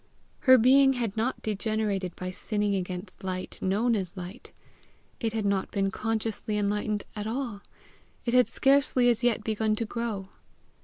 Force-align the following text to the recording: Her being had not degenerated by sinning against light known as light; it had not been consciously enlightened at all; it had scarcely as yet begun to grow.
Her 0.49 0.57
being 0.57 0.93
had 0.93 1.15
not 1.15 1.43
degenerated 1.43 2.15
by 2.15 2.31
sinning 2.31 2.73
against 2.73 3.23
light 3.23 3.61
known 3.61 3.95
as 3.95 4.17
light; 4.17 4.51
it 5.19 5.33
had 5.33 5.45
not 5.45 5.69
been 5.69 5.91
consciously 5.91 6.57
enlightened 6.57 7.03
at 7.15 7.27
all; 7.27 7.61
it 8.25 8.33
had 8.33 8.47
scarcely 8.47 9.09
as 9.11 9.23
yet 9.23 9.43
begun 9.43 9.75
to 9.75 9.85
grow. 9.85 10.29